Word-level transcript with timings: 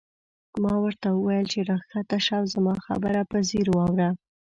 ما 0.63 0.73
ورته 0.83 1.07
وویل 1.11 1.45
چې 1.53 1.59
راکښته 1.69 2.17
شه 2.25 2.33
او 2.39 2.45
زما 2.53 2.75
خبره 2.85 3.21
په 3.31 3.37
ځیر 3.47 3.67
واوره. 3.71 4.09